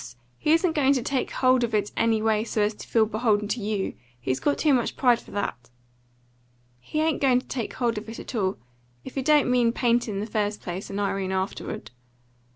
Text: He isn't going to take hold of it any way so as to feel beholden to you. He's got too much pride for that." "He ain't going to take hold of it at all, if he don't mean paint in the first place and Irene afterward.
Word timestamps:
He 0.39 0.51
isn't 0.53 0.73
going 0.73 0.93
to 0.93 1.03
take 1.03 1.29
hold 1.29 1.63
of 1.63 1.75
it 1.75 1.91
any 1.95 2.23
way 2.23 2.43
so 2.43 2.63
as 2.63 2.73
to 2.73 2.87
feel 2.87 3.05
beholden 3.05 3.47
to 3.49 3.59
you. 3.61 3.93
He's 4.19 4.39
got 4.39 4.57
too 4.57 4.73
much 4.73 4.97
pride 4.97 5.19
for 5.19 5.29
that." 5.29 5.69
"He 6.79 6.99
ain't 7.01 7.21
going 7.21 7.39
to 7.39 7.47
take 7.47 7.73
hold 7.73 7.99
of 7.99 8.09
it 8.09 8.19
at 8.19 8.33
all, 8.33 8.57
if 9.05 9.13
he 9.13 9.21
don't 9.21 9.51
mean 9.51 9.71
paint 9.71 10.07
in 10.09 10.19
the 10.19 10.25
first 10.25 10.59
place 10.59 10.89
and 10.89 10.99
Irene 10.99 11.31
afterward. 11.31 11.91